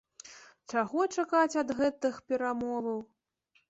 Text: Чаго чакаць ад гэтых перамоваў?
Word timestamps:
Чаго 0.73 1.05
чакаць 1.19 1.59
ад 1.65 1.69
гэтых 1.83 2.13
перамоваў? 2.33 3.03